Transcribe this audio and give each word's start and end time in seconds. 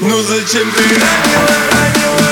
Ну 0.00 0.22
зачем 0.22 0.70
ты 0.70 0.82
ранила, 0.94 1.48
ранила? 1.72 2.27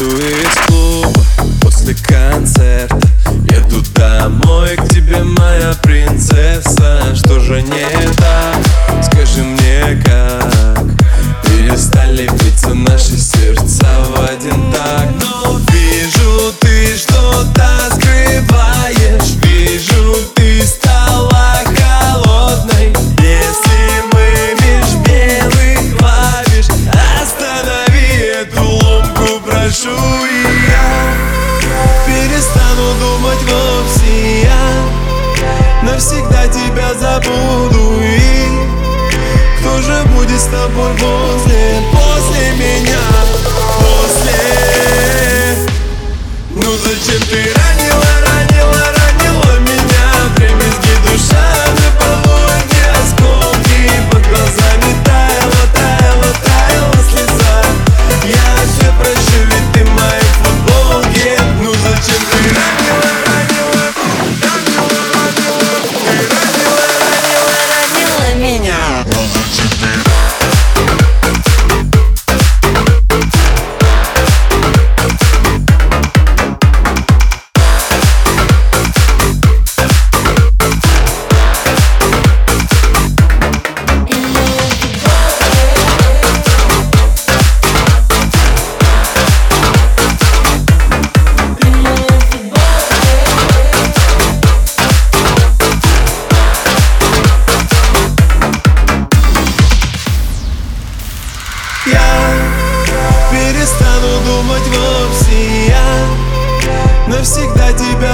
do 0.00 0.06
it. 0.16 0.49
the 46.90 46.96
chimney. 46.98 47.59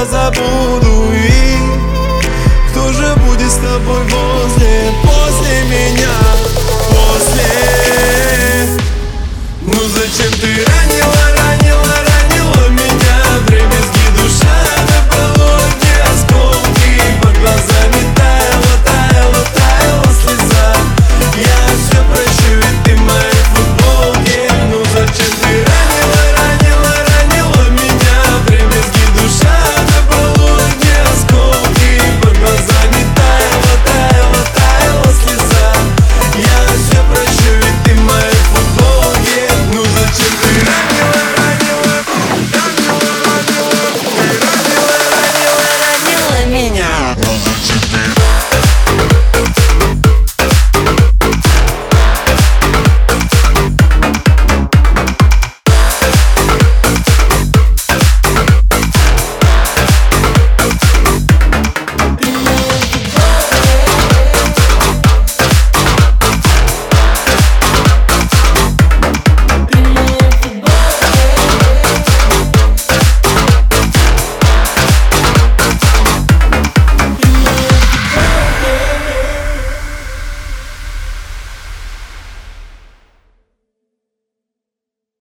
casa. 0.06 0.85